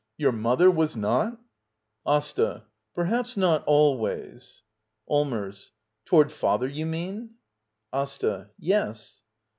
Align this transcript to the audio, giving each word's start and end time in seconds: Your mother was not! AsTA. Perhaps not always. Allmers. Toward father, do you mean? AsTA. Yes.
Your 0.17 0.31
mother 0.31 0.71
was 0.71 0.95
not! 0.95 1.39
AsTA. 2.07 2.63
Perhaps 2.95 3.37
not 3.37 3.63
always. 3.67 4.63
Allmers. 5.07 5.69
Toward 6.05 6.31
father, 6.31 6.67
do 6.67 6.73
you 6.73 6.87
mean? 6.87 7.35
AsTA. 7.93 8.49
Yes. 8.57 9.21